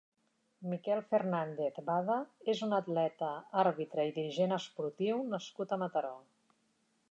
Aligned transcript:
Miquel 0.69 1.01
Fernández 1.09 1.77
Bada 1.89 2.15
és 2.55 2.63
un 2.69 2.73
atleta, 2.79 3.29
àrbitre 3.67 4.07
i 4.09 4.15
dirigent 4.17 4.57
esportiu 4.59 5.23
nascut 5.37 5.77
a 5.79 5.83
Mataró. 5.85 6.15